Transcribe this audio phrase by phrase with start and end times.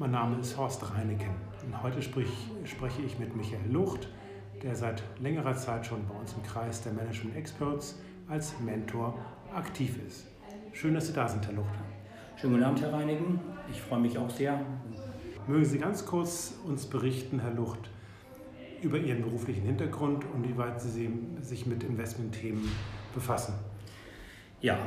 [0.00, 1.32] Mein Name ist Horst Reineken
[1.66, 2.28] und heute sprich,
[2.62, 4.08] spreche ich mit Michael Lucht,
[4.62, 9.18] der seit längerer Zeit schon bei uns im Kreis der Management Experts als Mentor
[9.52, 10.28] aktiv ist.
[10.72, 11.74] Schön, dass Sie da sind, Herr Lucht.
[12.36, 13.40] Schönen guten Abend, Herr Reineken.
[13.72, 14.60] Ich freue mich auch sehr.
[15.48, 17.90] Mögen Sie ganz kurz uns berichten, Herr Lucht,
[18.80, 21.10] über Ihren beruflichen Hintergrund und wie weit Sie
[21.40, 22.70] sich mit Investmentthemen
[23.16, 23.54] befassen?
[24.60, 24.78] Ja,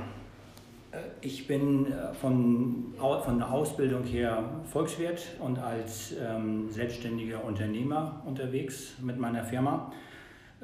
[1.22, 8.96] ich bin äh, von, von der Ausbildung her Volkswirt und als ähm, selbstständiger Unternehmer unterwegs
[9.02, 9.92] mit meiner Firma.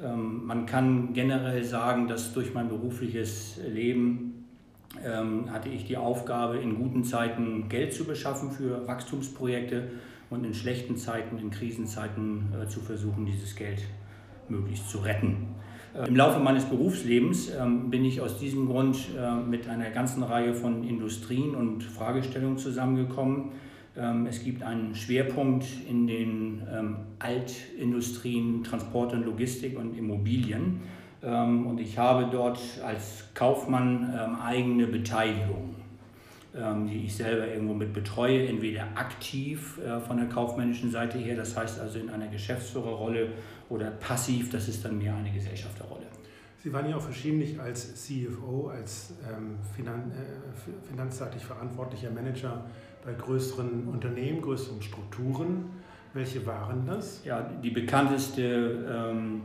[0.01, 4.45] Ähm, man kann generell sagen, dass durch mein berufliches Leben
[5.03, 9.89] ähm, hatte ich die Aufgabe, in guten Zeiten Geld zu beschaffen für Wachstumsprojekte
[10.29, 13.83] und in schlechten Zeiten, in Krisenzeiten äh, zu versuchen, dieses Geld
[14.49, 15.55] möglichst zu retten.
[16.05, 20.53] Im Laufe meines Berufslebens ähm, bin ich aus diesem Grund äh, mit einer ganzen Reihe
[20.53, 23.53] von Industrien und Fragestellungen zusammengekommen.
[23.97, 30.81] Ähm, es gibt einen Schwerpunkt in den ähm, Altindustrien, Transport und Logistik und Immobilien.
[31.19, 35.73] Und ich habe dort als Kaufmann eigene Beteiligung,
[36.87, 41.55] die ich selber irgendwo mit betreue, entweder aktiv äh, von der kaufmännischen Seite her, das
[41.55, 43.29] heißt also in einer Geschäftsführerrolle
[43.69, 46.05] oder passiv, das ist dann mehr eine Gesellschafterrolle.
[46.63, 52.65] Sie waren ja auch verschiedentlich als CFO, als ähm, finan äh, finanzseitig verantwortlicher Manager
[53.05, 55.65] bei größeren Unternehmen, größeren Strukturen.
[56.13, 57.23] Welche waren das?
[57.23, 59.41] Ja, die bekannteste ähm, ähm,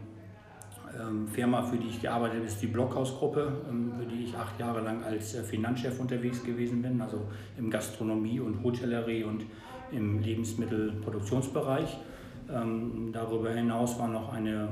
[1.32, 4.80] Firma, für die ich gearbeitet habe, ist die Blockhausgruppe, ähm, für die ich acht Jahre
[4.80, 7.22] lang als äh, Finanzchef unterwegs gewesen bin, also
[7.58, 9.44] im Gastronomie- und Hotellerie und
[9.90, 11.98] im Lebensmittelproduktionsbereich.
[12.52, 14.68] Ähm, darüber hinaus war noch eine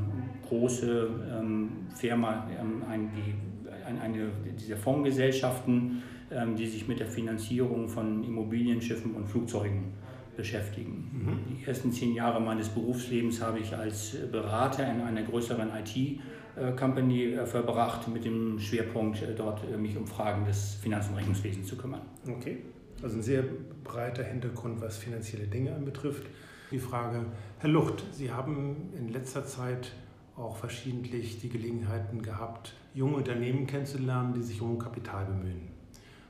[0.49, 9.15] große ähm, Firma, ähm, eine dieser Fondsgesellschaften, ähm, die sich mit der Finanzierung von Immobilienschiffen
[9.15, 9.93] und Flugzeugen
[10.41, 11.11] beschäftigen.
[11.13, 11.59] Mhm.
[11.59, 17.47] Die ersten zehn Jahre meines Berufslebens habe ich als Berater in einer größeren IT-Company äh,
[17.47, 21.77] verbracht, mit dem Schwerpunkt, äh, dort äh, mich um Fragen des Finanz- und Rechnungswesens zu
[21.77, 22.01] kümmern.
[22.27, 22.59] Okay,
[23.03, 23.45] also ein sehr
[23.85, 26.27] breiter Hintergrund, was finanzielle Dinge anbetrifft.
[26.71, 27.27] Die Frage,
[27.59, 29.93] Herr Lucht, Sie haben in letzter Zeit
[30.37, 35.69] auch verschiedentlich die Gelegenheiten gehabt, junge Unternehmen kennenzulernen, die sich um Kapital bemühen.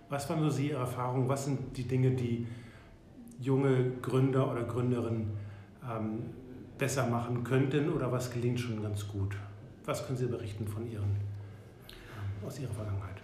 [0.08, 1.28] Was waren so Sie Ihre Erfahrungen?
[1.28, 2.46] Was sind die Dinge, die
[3.40, 5.30] junge Gründer oder Gründerinnen
[5.82, 6.20] ähm,
[6.78, 9.36] besser machen könnten oder was gelingt schon ganz gut?
[9.84, 13.16] Was können Sie berichten von Ihren, ähm, aus Ihrer Vergangenheit?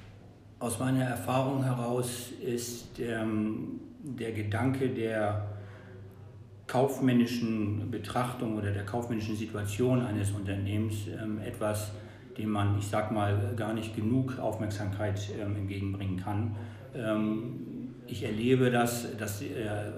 [0.59, 5.47] Aus meiner Erfahrung heraus ist ähm, der Gedanke der
[6.67, 11.93] kaufmännischen Betrachtung oder der kaufmännischen Situation eines Unternehmens ähm, etwas,
[12.37, 16.57] dem man, ich sag mal, gar nicht genug Aufmerksamkeit ähm, entgegenbringen kann.
[16.95, 17.66] Ähm,
[18.09, 19.47] ich erlebe das, dass äh,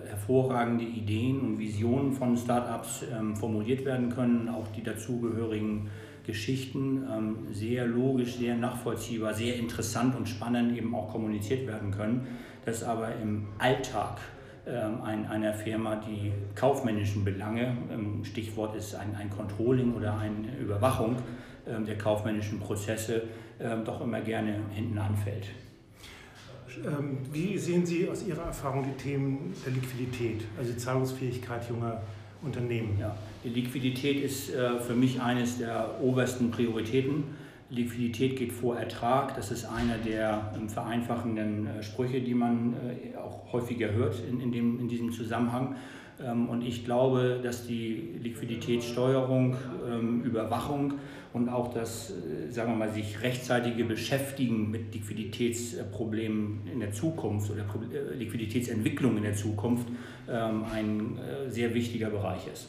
[0.09, 5.91] hervorragende Ideen und Visionen von Startups ähm, formuliert werden können, auch die dazugehörigen
[6.25, 12.27] Geschichten ähm, sehr logisch, sehr nachvollziehbar, sehr interessant und spannend eben auch kommuniziert werden können,
[12.65, 14.19] dass aber im Alltag
[14.67, 20.57] ähm, ein, einer Firma die kaufmännischen Belange, ähm, Stichwort ist ein, ein Controlling oder eine
[20.59, 21.17] Überwachung
[21.87, 23.25] der kaufmännischen Prozesse,
[23.85, 25.49] doch immer gerne hinten anfällt.
[27.33, 32.03] Wie sehen Sie aus Ihrer Erfahrung die Themen der Liquidität, also die Zahlungsfähigkeit junger
[32.43, 32.97] Unternehmen?
[33.01, 37.25] Ja, die Liquidität ist äh, für mich eines der obersten Prioritäten.
[37.71, 39.37] Liquidität geht vor Ertrag.
[39.37, 44.41] Das ist einer der ähm, vereinfachenden äh, Sprüche, die man äh, auch häufiger hört in,
[44.41, 45.77] in, dem, in diesem Zusammenhang.
[46.25, 49.57] Ähm, und ich glaube, dass die Liquiditätssteuerung,
[49.89, 50.95] ähm, Überwachung
[51.33, 57.51] und auch das, äh, sagen wir mal, sich rechtzeitige Beschäftigen mit Liquiditätsproblemen in der Zukunft
[57.51, 57.65] oder
[58.17, 59.89] Liquiditätsentwicklung in der Zukunft
[60.31, 61.19] ein
[61.49, 62.69] sehr wichtiger Bereich ist.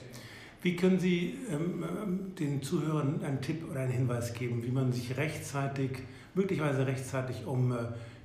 [0.62, 4.92] Wie können Sie ähm, ähm, den Zuhörern einen Tipp oder einen Hinweis geben, wie man
[4.92, 5.92] sich rechtzeitig,
[6.36, 7.76] möglicherweise rechtzeitig um äh,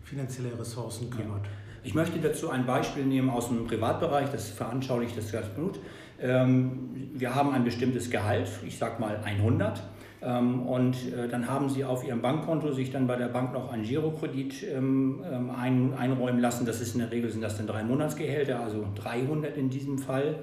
[0.02, 1.44] finanzielle Ressourcen kümmert?
[1.44, 1.63] Ja.
[1.84, 5.78] Ich möchte dazu ein Beispiel nehmen aus dem Privatbereich, das veranschaulicht das ganz gut.
[6.18, 9.82] Ähm, wir haben ein bestimmtes Gehalt, ich sage mal 100.
[10.22, 13.70] Ähm, und äh, dann haben Sie auf Ihrem Bankkonto sich dann bei der Bank noch
[13.70, 15.22] einen Girokredit ähm,
[15.54, 16.64] ein, einräumen lassen.
[16.64, 20.36] Das ist in der Regel sind das dann drei Monatsgehälter, also 300 in diesem Fall.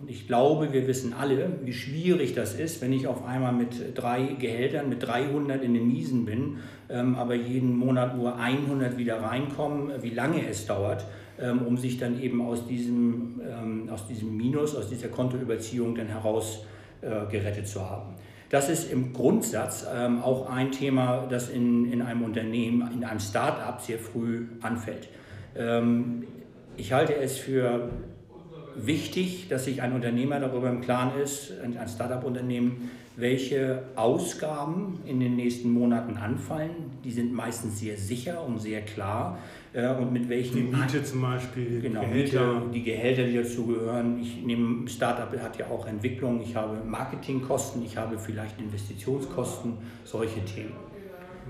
[0.00, 3.98] Und ich glaube, wir wissen alle, wie schwierig das ist, wenn ich auf einmal mit
[3.98, 6.58] drei Gehältern, mit 300 in den Miesen bin,
[6.88, 11.04] ähm, aber jeden Monat nur 100 wieder reinkommen, wie lange es dauert,
[11.40, 16.06] ähm, um sich dann eben aus diesem, ähm, aus diesem Minus, aus dieser Kontoüberziehung dann
[16.06, 16.64] heraus
[17.00, 18.14] äh, gerettet zu haben.
[18.50, 23.20] Das ist im Grundsatz ähm, auch ein Thema, das in, in einem Unternehmen, in einem
[23.20, 25.08] Start-up sehr früh anfällt.
[25.56, 26.24] Ähm,
[26.76, 27.90] ich halte es für
[28.86, 35.34] wichtig, dass sich ein Unternehmer darüber im Klaren ist, ein Startup-Unternehmen, welche Ausgaben in den
[35.34, 36.70] nächsten Monaten anfallen.
[37.04, 39.38] Die sind meistens sehr sicher und sehr klar.
[39.72, 40.54] Äh, und mit welchen.
[40.54, 42.60] Die Miete zum Beispiel, genau, Gehälter.
[42.60, 44.20] Miete, die Gehälter, die dazu gehören.
[44.20, 50.44] Ich nehme, Startup hat ja auch Entwicklung, ich habe Marketingkosten, ich habe vielleicht Investitionskosten, solche
[50.44, 50.72] Themen.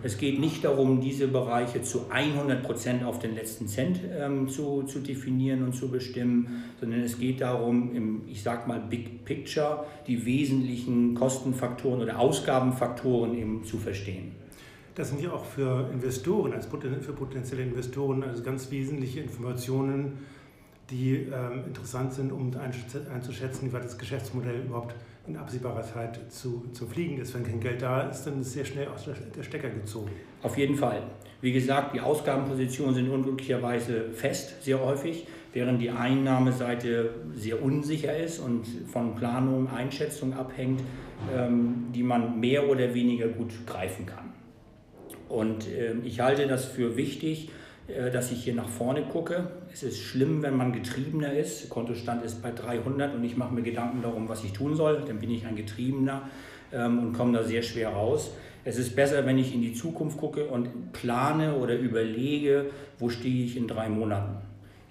[0.03, 4.85] Es geht nicht darum, diese Bereiche zu 100 Prozent auf den letzten Cent ähm, zu,
[4.85, 9.85] zu definieren und zu bestimmen, sondern es geht darum, im, ich sag mal, Big Picture
[10.07, 14.33] die wesentlichen Kostenfaktoren oder Ausgabenfaktoren eben zu verstehen.
[14.95, 16.69] Das sind ja auch für Investoren, also
[17.01, 20.19] für potenzielle Investoren, also ganz wesentliche Informationen,
[20.91, 24.95] die ähm, interessant sind, um einzuschätzen, wie weit das Geschäftsmodell überhaupt
[25.29, 27.35] in absehbarer Zeit zu, zu fliegen ist.
[27.35, 30.11] Wenn kein Geld da ist, dann ist sehr schnell aus der Stecker gezogen.
[30.43, 31.03] Auf jeden Fall.
[31.41, 38.41] Wie gesagt, die Ausgabenpositionen sind unglücklicherweise fest, sehr häufig, während die Einnahmeseite sehr unsicher ist
[38.41, 40.83] und von Planung, Einschätzung abhängt,
[41.35, 44.33] ähm, die man mehr oder weniger gut greifen kann.
[45.29, 47.51] Und äh, ich halte das für wichtig,
[48.13, 49.51] dass ich hier nach vorne gucke.
[49.73, 51.71] Es ist schlimm, wenn man Getriebener ist.
[51.71, 55.05] Kontostand ist bei 300 und ich mache mir Gedanken darum, was ich tun soll.
[55.07, 56.29] Dann bin ich ein Getriebener
[56.73, 58.31] ähm, und komme da sehr schwer raus.
[58.65, 62.67] Es ist besser, wenn ich in die Zukunft gucke und plane oder überlege,
[62.99, 64.37] wo stehe ich in drei Monaten.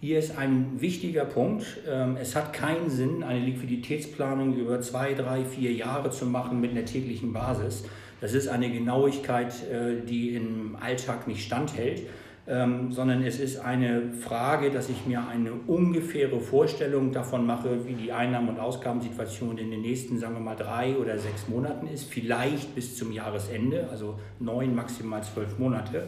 [0.02, 1.66] Hier ist ein wichtiger Punkt.
[1.88, 6.72] Ähm, es hat keinen Sinn, eine Liquiditätsplanung über zwei, drei, vier Jahre zu machen mit
[6.72, 7.84] einer täglichen Basis.
[8.22, 12.02] Das ist eine Genauigkeit, äh, die im Alltag nicht standhält
[12.48, 17.94] ähm, sondern es ist eine Frage, dass ich mir eine ungefähre Vorstellung davon mache, wie
[17.94, 22.06] die Einnahmen- und Ausgabensituation in den nächsten, sagen wir mal, drei oder sechs Monaten ist,
[22.06, 26.08] vielleicht bis zum Jahresende, also neun, maximal zwölf Monate,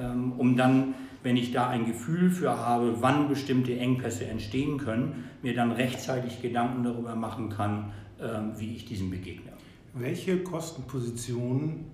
[0.00, 5.30] ähm, um dann, wenn ich da ein Gefühl für habe, wann bestimmte Engpässe entstehen können,
[5.42, 9.52] mir dann rechtzeitig Gedanken darüber machen kann, ähm, wie ich diesem begegne.
[9.94, 11.86] Welche Kostenpositionen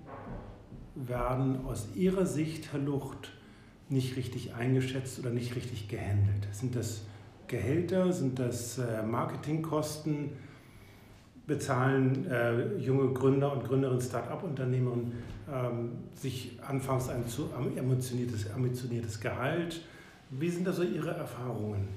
[0.95, 3.36] werden aus Ihrer Sicht, Herr Lucht,
[3.89, 6.47] nicht richtig eingeschätzt oder nicht richtig gehandelt?
[6.51, 7.03] Sind das
[7.47, 8.11] Gehälter?
[8.11, 10.31] Sind das äh, Marketingkosten?
[11.47, 15.13] Bezahlen äh, junge Gründer und Gründerinnen, Start-up-Unternehmerinnen
[15.49, 19.81] ähm, sich anfangs ein zu ambitioniertes, ambitioniertes Gehalt?
[20.29, 21.87] Wie sind da so Ihre Erfahrungen?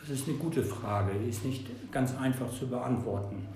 [0.00, 3.46] Das ist eine gute Frage, die ist nicht ganz einfach zu beantworten.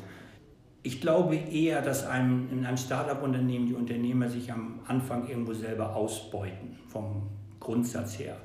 [0.84, 5.94] Ich glaube eher, dass einem, in einem Start-up-Unternehmen die Unternehmer sich am Anfang irgendwo selber
[5.94, 7.22] ausbeuten vom
[7.60, 8.36] Grundsatz her.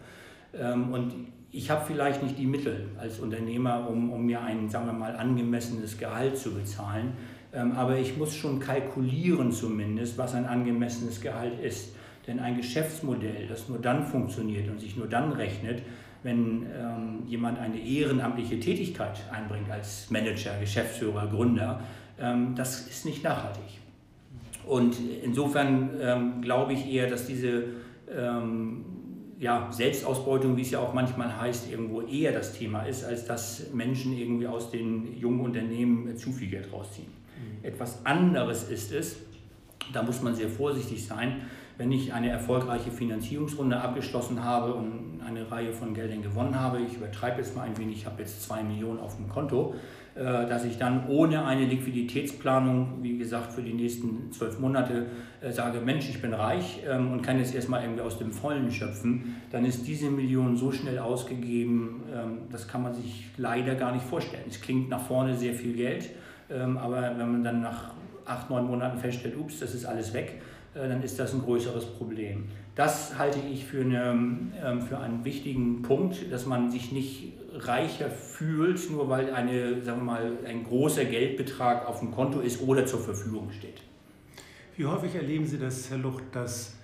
[0.54, 1.14] Ähm, und
[1.52, 5.16] ich habe vielleicht nicht die Mittel als Unternehmer, um, um mir ein, sagen wir mal,
[5.16, 7.14] angemessenes Gehalt zu bezahlen.
[7.54, 11.96] Ähm, aber ich muss schon kalkulieren zumindest, was ein angemessenes Gehalt ist.
[12.28, 15.82] Denn ein Geschäftsmodell, das nur dann funktioniert und sich nur dann rechnet,
[16.24, 21.82] wenn ähm, jemand eine ehrenamtliche Tätigkeit einbringt als Manager, Geschäftsführer, Gründer,
[22.20, 23.80] ähm, das ist nicht nachhaltig.
[24.66, 27.66] Und insofern ähm, glaube ich eher, dass diese
[28.12, 28.84] ähm,
[29.40, 33.72] ja, Selbstausbeutung, wie es ja auch manchmal heißt, irgendwo eher das Thema ist, als dass
[33.74, 37.08] Menschen irgendwie aus den jungen Unternehmen zu viel Geld rausziehen.
[37.08, 37.66] Mhm.
[37.66, 39.18] Etwas anderes ist es,
[39.94, 41.42] da muss man sehr vorsichtig sein,
[41.78, 46.96] wenn ich eine erfolgreiche Finanzierungsrunde abgeschlossen habe und eine Reihe von Geldern gewonnen habe, ich
[46.96, 49.76] übertreibe jetzt mal ein wenig, ich habe jetzt zwei Millionen auf dem Konto,
[50.16, 55.08] dass ich dann ohne eine Liquiditätsplanung, wie gesagt, für die nächsten zwölf Monate
[55.42, 58.72] äh, sage, Mensch, ich bin reich ähm, und kann jetzt erstmal irgendwie aus dem Vollen
[58.72, 63.92] schöpfen, dann ist diese Million so schnell ausgegeben, ähm, das kann man sich leider gar
[63.92, 64.46] nicht vorstellen.
[64.48, 66.10] Es klingt nach vorne sehr viel Geld,
[66.50, 67.92] ähm, aber wenn man dann nach
[68.26, 70.42] acht, neun Monaten feststellt, ups, das ist alles weg,
[70.74, 72.46] äh, dann ist das ein größeres Problem.
[72.76, 78.92] Das halte ich für, eine, für einen wichtigen Punkt, dass man sich nicht reicher fühlt,
[78.92, 83.00] nur weil eine, sagen wir mal, ein großer Geldbetrag auf dem Konto ist oder zur
[83.00, 83.82] Verfügung steht.
[84.76, 86.76] Wie häufig erleben Sie das, Herr Lucht, dass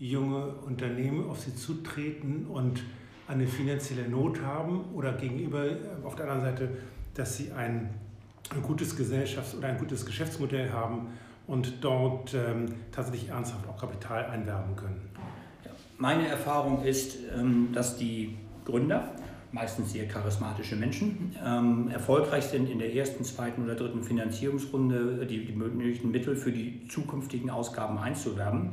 [0.00, 2.82] junge Unternehmen auf Sie zutreten und
[3.28, 5.64] eine finanzielle Not haben oder gegenüber
[6.02, 6.76] auf der anderen Seite,
[7.14, 7.88] dass sie ein
[8.62, 11.08] gutes Gesellschafts- oder ein gutes Geschäftsmodell haben
[11.46, 15.10] und dort ähm, tatsächlich ernsthaft auch Kapital einwerben können?
[15.98, 19.12] Meine Erfahrung ist, ähm, dass die Gründer
[19.54, 25.44] meistens sehr charismatische Menschen, ähm, erfolgreich sind in der ersten, zweiten oder dritten Finanzierungsrunde die,
[25.44, 28.72] die möglichen Mittel für die zukünftigen Ausgaben einzuwerben,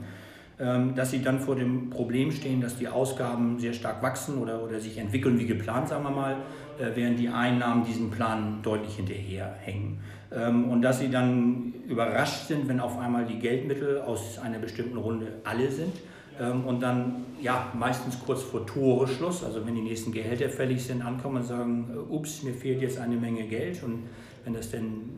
[0.57, 4.79] dass sie dann vor dem Problem stehen, dass die Ausgaben sehr stark wachsen oder, oder
[4.79, 6.37] sich entwickeln wie geplant, sagen wir mal,
[6.81, 9.99] äh, während die Einnahmen diesem Plan deutlich hinterherhängen.
[10.33, 14.97] Ähm, und dass sie dann überrascht sind, wenn auf einmal die Geldmittel aus einer bestimmten
[14.97, 15.93] Runde alle sind
[16.39, 21.01] ähm, und dann ja meistens kurz vor Toreschluss, also wenn die nächsten Gehälter fällig sind,
[21.01, 24.03] ankommen und sagen, äh, ups, mir fehlt jetzt eine Menge Geld und
[24.45, 25.09] wenn das denn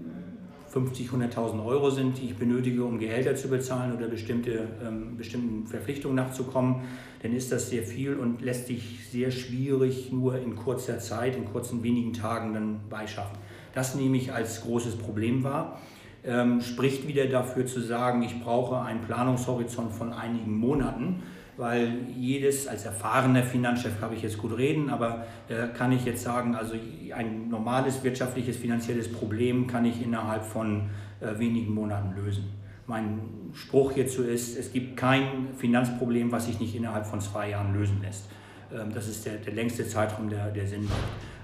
[0.74, 5.68] 50, 100.000 Euro sind, die ich benötige, um Gehälter zu bezahlen oder bestimmte, ähm, bestimmten
[5.68, 6.82] Verpflichtungen nachzukommen,
[7.22, 11.46] dann ist das sehr viel und lässt sich sehr schwierig nur in kurzer Zeit, in
[11.46, 13.38] kurzen wenigen Tagen dann beischaffen.
[13.75, 15.80] Das nehme ich als großes Problem wahr.
[16.25, 21.22] Ähm, spricht wieder dafür zu sagen, ich brauche einen Planungshorizont von einigen Monaten
[21.57, 26.24] weil jedes, als erfahrener Finanzchef habe ich jetzt gut reden, aber äh, kann ich jetzt
[26.24, 26.75] sagen, also
[27.15, 30.89] ein normales wirtschaftliches, finanzielles Problem kann ich innerhalb von
[31.22, 32.45] äh, wenigen Monaten lösen.
[32.88, 33.19] Mein
[33.53, 38.01] Spruch hierzu ist, es gibt kein Finanzproblem, was sich nicht innerhalb von zwei Jahren lösen
[38.01, 38.25] lässt.
[38.74, 40.98] Ähm, das ist der, der längste Zeitraum, der, der Sinn macht.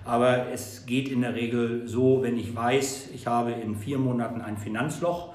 [0.06, 4.42] Aber es geht in der Regel so, wenn ich weiß, ich habe in vier Monaten
[4.42, 5.34] ein Finanzloch,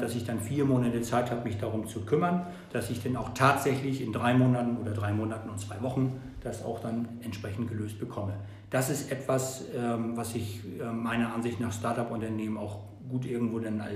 [0.00, 3.32] dass ich dann vier Monate Zeit habe, mich darum zu kümmern, dass ich dann auch
[3.34, 7.98] tatsächlich in drei Monaten oder drei Monaten und zwei Wochen das auch dann entsprechend gelöst
[7.98, 8.34] bekomme.
[8.70, 13.80] Das ist etwas, ähm, was ich ähm, meiner Ansicht nach Startup-Unternehmen auch gut irgendwo dann
[13.80, 13.86] äh,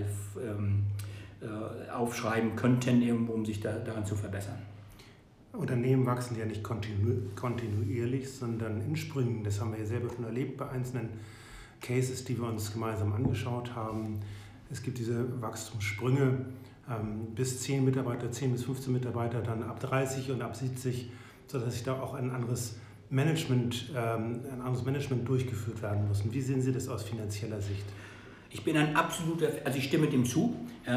[1.93, 4.59] aufschreiben könnten, um sich daran zu verbessern.
[5.53, 9.45] Unternehmen wachsen ja nicht kontinuierlich, sondern in Sprüngen.
[9.45, 11.11] Das haben wir ja selber schon erlebt bei einzelnen
[11.83, 14.21] Cases, die wir uns gemeinsam angeschaut haben.
[14.73, 16.47] Es gibt diese Wachstumssprünge
[16.91, 21.11] ähm, bis 10 Mitarbeiter, 10 bis 15 Mitarbeiter, dann ab 30 und ab 70,
[21.47, 22.77] sodass sich da auch ein anderes
[23.11, 26.23] Management, ähm, ein anderes Management durchgeführt werden muss.
[26.29, 27.85] Wie sehen Sie das aus finanzieller Sicht?
[28.51, 30.55] Ich bin ein absoluter, also ich stimme dem zu,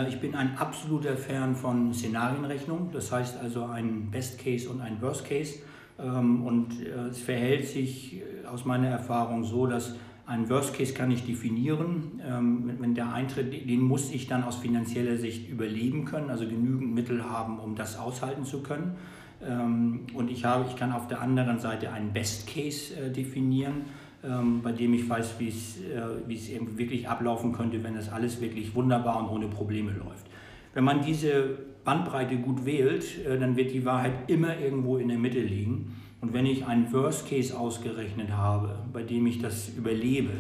[0.10, 5.02] ich bin ein absoluter Fan von Szenarienrechnung, das heißt also ein Best Case und ein
[5.02, 5.60] Worst Case.
[5.98, 9.96] Ähm, und äh, es verhält sich äh, aus meiner Erfahrung so, dass
[10.28, 12.22] ein Worst Case kann ich definieren.
[12.26, 16.96] Ähm, wenn der eintritt, den muss ich dann aus finanzieller Sicht überleben können, also genügend
[16.96, 18.96] Mittel haben, um das aushalten zu können.
[19.44, 23.86] Ähm, und ich, habe, ich kann auf der anderen Seite einen Best Case äh, definieren,
[24.24, 27.94] ähm, bei dem ich weiß, wie es, äh, wie es eben wirklich ablaufen könnte, wenn
[27.94, 30.26] das alles wirklich wunderbar und ohne Probleme läuft.
[30.74, 35.18] Wenn man diese Bandbreite gut wählt, äh, dann wird die Wahrheit immer irgendwo in der
[35.18, 35.96] Mitte liegen.
[36.20, 40.32] Und wenn ich einen Worst Case ausgerechnet habe, bei dem ich das überlebe,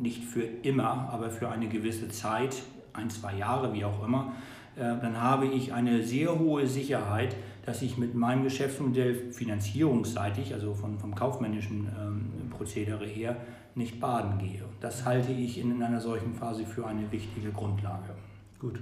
[0.00, 4.32] nicht für immer, aber für eine gewisse Zeit, ein, zwei Jahre, wie auch immer,
[4.76, 7.34] äh, dann habe ich eine sehr hohe Sicherheit,
[7.66, 13.36] dass ich mit meinem Geschäftsmodell finanzierungsseitig, also von, vom kaufmännischen ähm, Prozedere her,
[13.74, 14.62] nicht baden gehe.
[14.80, 18.14] Das halte ich in einer solchen Phase für eine wichtige Grundlage.
[18.58, 18.80] Gut.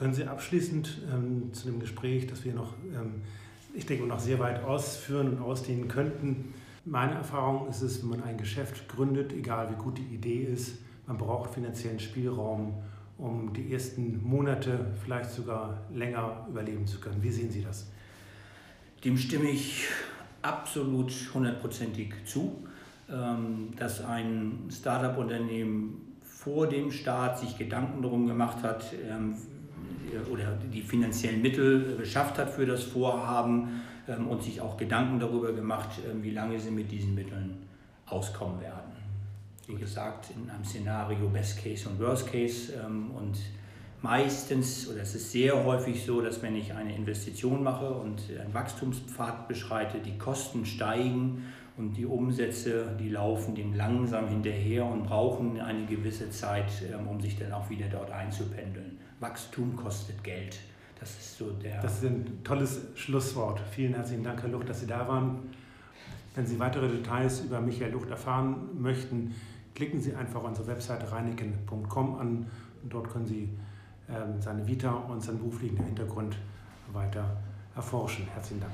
[0.00, 3.20] Können Sie abschließend ähm, zu dem Gespräch, das wir noch ähm,
[3.74, 6.54] ich denke, noch sehr weit ausführen und ausdehnen könnten.
[6.84, 10.78] Meine Erfahrung ist es, wenn man ein Geschäft gründet, egal wie gut die Idee ist,
[11.06, 12.74] man braucht finanziellen Spielraum,
[13.18, 17.22] um die ersten Monate, vielleicht sogar länger überleben zu können.
[17.22, 17.90] Wie sehen Sie das?
[19.04, 19.86] Dem stimme ich
[20.40, 22.64] absolut hundertprozentig zu,
[23.10, 29.34] ähm, dass ein Startup-Unternehmen vor dem Start sich Gedanken darum gemacht hat, ähm,
[30.30, 35.52] oder die finanziellen Mittel beschafft hat für das Vorhaben ähm, und sich auch Gedanken darüber
[35.52, 37.56] gemacht, ähm, wie lange sie mit diesen Mitteln
[38.06, 38.92] auskommen werden.
[39.66, 43.38] Wie gesagt, in einem Szenario Best Case und Worst Case ähm, und
[44.02, 48.52] meistens, oder es ist sehr häufig so, dass wenn ich eine Investition mache und einen
[48.52, 51.44] Wachstumspfad beschreite, die Kosten steigen
[51.76, 56.70] und die Umsätze, die laufen dem langsam hinterher und brauchen eine gewisse Zeit,
[57.08, 58.89] um sich dann auch wieder dort einzupendeln.
[59.20, 60.58] Wachstum kostet Geld.
[60.98, 61.80] Das ist so der.
[61.80, 63.60] Das ist ein tolles Schlusswort.
[63.70, 65.50] Vielen herzlichen Dank, Herr Lucht, dass Sie da waren.
[66.34, 69.34] Wenn Sie weitere Details über Michael Lucht erfahren möchten,
[69.74, 72.46] klicken Sie einfach unsere Webseite reinigen.com an
[72.82, 73.48] und dort können Sie
[74.08, 76.36] ähm, seine Vita und seinen beruflichen Hintergrund
[76.92, 77.36] weiter
[77.74, 78.26] erforschen.
[78.34, 78.72] Herzlichen Dank.